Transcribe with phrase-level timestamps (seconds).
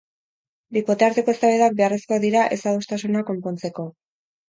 [0.77, 3.91] Bikote arteko eztabaidak beharrekoak dira ez-adostasunak konpontzeko.